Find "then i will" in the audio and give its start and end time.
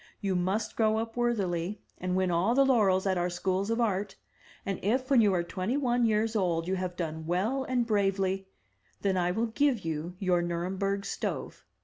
9.01-9.45